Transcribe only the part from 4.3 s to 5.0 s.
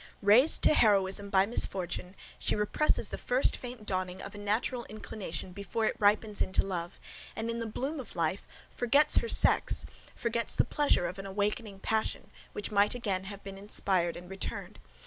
a natural